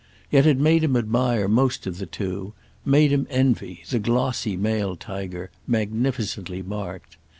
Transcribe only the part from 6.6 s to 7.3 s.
marked.